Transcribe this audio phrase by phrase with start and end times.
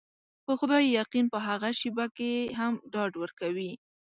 [0.45, 3.71] په خدای يقين په هغه شېبه کې هم ډاډ ورکوي.